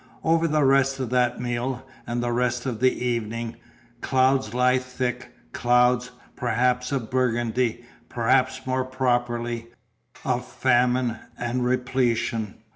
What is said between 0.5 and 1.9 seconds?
rest of that meal,